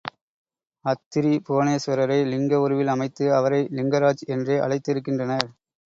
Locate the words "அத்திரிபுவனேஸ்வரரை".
0.85-2.19